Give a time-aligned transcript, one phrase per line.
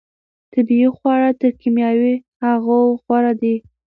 [0.53, 3.55] طبیعي خواړه تر کیمیاوي هغو غوره دي.